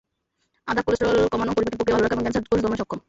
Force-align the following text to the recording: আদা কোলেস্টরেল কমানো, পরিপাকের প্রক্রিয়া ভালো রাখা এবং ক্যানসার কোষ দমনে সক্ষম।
আদা 0.71 0.81
কোলেস্টরেল 0.85 1.29
কমানো, 1.33 1.51
পরিপাকের 1.55 1.77
প্রক্রিয়া 1.77 1.95
ভালো 1.95 2.03
রাখা 2.05 2.15
এবং 2.15 2.23
ক্যানসার 2.25 2.47
কোষ 2.51 2.59
দমনে 2.63 2.79
সক্ষম। 2.81 2.99